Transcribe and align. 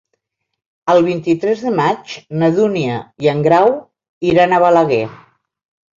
El 0.93 1.01
vint-i-tres 1.07 1.61
de 1.67 1.73
maig 1.81 2.15
na 2.43 2.49
Dúnia 2.57 2.97
i 3.27 3.31
en 3.35 3.45
Grau 3.49 3.69
iran 4.35 4.57
a 4.59 4.63
Balaguer. 4.65 5.03